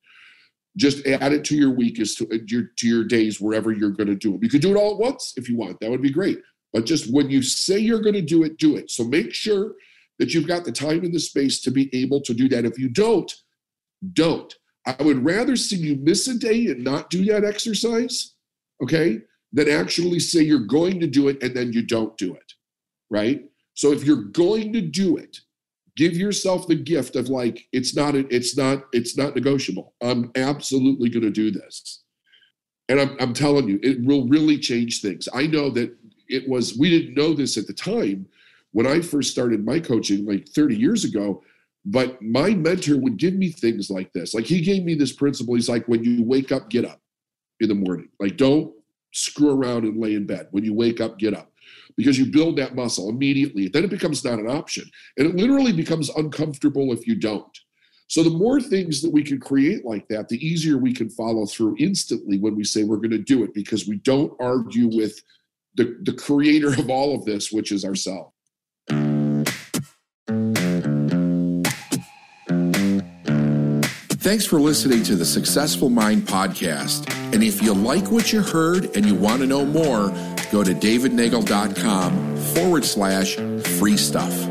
just 0.77 1.07
add 1.07 1.33
it 1.33 1.45
to 1.47 1.57
your 1.57 1.71
week 1.71 1.99
as 2.01 2.15
to 2.17 2.25
uh, 2.33 2.39
your 2.47 2.65
to 2.77 2.87
your 2.87 3.05
days 3.05 3.41
wherever 3.41 3.73
you're 3.73 3.91
going 3.91 4.09
to 4.09 4.15
do 4.15 4.35
it. 4.35 4.43
You 4.43 4.49
could 4.49 4.63
do 4.63 4.71
it 4.71 4.77
all 4.77 4.93
at 4.93 4.99
once 4.99 5.35
if 5.37 5.49
you 5.49 5.57
want. 5.57 5.81
That 5.81 5.91
would 5.91 6.03
be 6.03 6.11
great. 6.11 6.39
But 6.73 6.87
just 6.87 7.13
when 7.13 7.31
you 7.31 7.43
say 7.43 7.79
you're 7.79 8.03
going 8.03 8.15
to 8.15 8.23
do 8.23 8.45
it, 8.45 8.59
do 8.59 8.77
it. 8.77 8.91
So 8.91 9.05
make 9.05 9.35
sure 9.35 9.75
that 10.19 10.35
you've 10.35 10.47
got 10.47 10.65
the 10.65 10.73
time 10.73 11.05
and 11.05 11.15
the 11.15 11.21
space 11.21 11.61
to 11.63 11.71
be 11.71 11.89
able 11.95 12.21
to 12.23 12.35
do 12.35 12.49
that. 12.49 12.65
If 12.65 12.79
you 12.79 12.89
don't, 12.89 13.33
don't. 14.13 14.55
I 14.87 15.03
would 15.03 15.25
rather 15.25 15.57
see 15.57 15.77
you 15.77 15.97
miss 15.97 16.29
a 16.29 16.39
day 16.39 16.67
and 16.67 16.85
not 16.85 17.11
do 17.11 17.25
that 17.27 17.45
exercise, 17.45 18.35
okay, 18.83 19.21
than 19.53 19.69
actually 19.69 20.19
say 20.19 20.41
you're 20.41 20.61
going 20.61 21.01
to 21.01 21.07
do 21.07 21.29
it 21.29 21.43
and 21.43 21.55
then 21.55 21.73
you 21.73 21.83
don't 21.83 22.17
do 22.17 22.35
it, 22.35 22.53
right? 23.11 23.43
So 23.75 23.93
if 23.93 24.05
you're 24.05 24.25
going 24.25 24.73
to 24.73 24.81
do 24.81 25.17
it, 25.17 25.39
give 25.99 26.17
yourself 26.17 26.67
the 26.67 26.75
gift 26.75 27.17
of 27.17 27.29
like 27.29 27.67
it's 27.73 27.95
not 27.95 28.15
it's 28.15 28.57
not 28.57 28.85
it's 28.95 29.19
not 29.19 29.35
negotiable. 29.35 29.93
I'm 30.01 30.31
absolutely 30.37 31.11
going 31.11 31.25
to 31.25 31.31
do 31.31 31.51
this. 31.51 32.05
And 32.89 32.99
I'm, 32.99 33.17
I'm 33.21 33.35
telling 33.35 33.69
you, 33.69 33.79
it 33.83 34.03
will 34.03 34.27
really 34.29 34.57
change 34.57 35.03
things. 35.03 35.29
I 35.35 35.47
know 35.47 35.69
that 35.71 35.95
it 36.27 36.49
was, 36.49 36.79
we 36.79 36.89
didn't 36.89 37.15
know 37.15 37.35
this 37.35 37.59
at 37.59 37.67
the 37.67 37.75
time 37.75 38.27
when 38.73 38.87
I 38.87 39.03
first 39.03 39.31
started 39.31 39.63
my 39.63 39.79
coaching 39.79 40.25
like 40.25 40.49
30 40.49 40.75
years 40.75 41.05
ago 41.05 41.43
but 41.91 42.21
my 42.21 42.51
mentor 42.51 42.99
would 42.99 43.17
give 43.17 43.35
me 43.35 43.51
things 43.51 43.91
like 43.91 44.13
this. 44.13 44.35
Like 44.35 44.45
he 44.45 44.61
gave 44.61 44.85
me 44.85 44.95
this 44.95 45.13
principle. 45.13 45.55
He's 45.55 45.71
like, 45.71 45.87
when 45.89 46.05
you 46.05 46.23
wake 46.23 46.53
up, 46.53 46.69
get 46.69 46.85
up 46.85 47.01
in 47.61 47.69
the 47.69 47.75
morning. 47.75 48.09
Like 48.21 48.37
don't 48.37 48.75
screw 49.15 49.51
around 49.51 49.85
and 49.85 49.99
lay 49.99 50.15
in 50.15 50.27
bed. 50.27 50.49
When 50.51 50.65
you 50.65 50.75
wake 50.75 51.01
up, 51.01 51.19
get 51.19 51.35
up. 51.35 51.51
Because 51.99 52.19
you 52.19 52.25
build 52.25 52.57
that 52.57 52.75
muscle 52.75 53.11
immediately. 53.11 53.69
Then 53.69 53.85
it 53.85 53.91
becomes 53.91 54.25
not 54.25 54.39
an 54.39 54.49
option. 54.49 54.85
And 55.19 55.27
it 55.27 55.35
literally 55.35 55.73
becomes 55.73 56.09
uncomfortable 56.11 56.95
if 56.95 57.07
you 57.07 57.15
don't. 57.15 57.59
So 58.07 58.23
the 58.23 58.31
more 58.31 58.59
things 58.59 59.03
that 59.03 59.13
we 59.13 59.23
can 59.23 59.39
create 59.39 59.85
like 59.85 60.09
that, 60.09 60.31
the 60.31 60.39
easier 60.45 60.79
we 60.79 60.95
can 60.95 61.11
follow 61.11 61.45
through 61.45 61.77
instantly 61.79 62.39
when 62.39 62.57
we 62.57 62.65
say 62.65 62.85
we're 62.85 62.97
going 62.97 63.11
to 63.11 63.19
do 63.19 63.45
it 63.45 63.53
because 63.53 63.87
we 63.87 63.99
don't 63.99 64.33
argue 64.41 64.89
with 64.97 65.21
the, 65.75 65.99
the 66.05 66.15
creator 66.15 66.69
of 66.69 66.89
all 66.89 67.15
of 67.15 67.27
this, 67.27 67.53
which 67.53 67.71
is 67.71 67.85
ourselves. 67.85 68.33
Thanks 74.29 74.45
for 74.45 74.61
listening 74.61 75.03
to 75.05 75.17
the 75.17 75.25
Successful 75.25 75.89
Mind 75.89 76.23
podcast. 76.23 77.11
And 77.33 77.43
if 77.43 77.63
you 77.63 77.73
like 77.73 78.11
what 78.11 78.33
you 78.33 78.43
heard 78.43 78.95
and 78.97 79.07
you 79.07 79.15
want 79.15 79.41
to 79.41 79.47
know 79.47 79.65
more, 79.65 80.11
go 80.51 80.65
to 80.65 80.75
davidnagel.com 80.75 82.37
forward 82.55 82.85
slash 82.85 83.37
free 83.79 83.97
stuff. 83.97 84.48